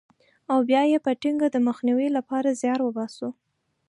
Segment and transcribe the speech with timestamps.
[0.51, 3.29] او بیا یې په ټینګه د مخنیوي لپاره زیار وباسو.